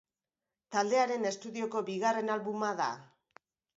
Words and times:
Taldearen 0.75 1.29
estudioko 1.31 1.83
bigarren 1.91 2.33
albuma 2.37 2.71
da. 2.81 2.89